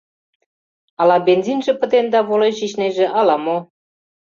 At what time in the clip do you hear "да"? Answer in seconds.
2.13-2.19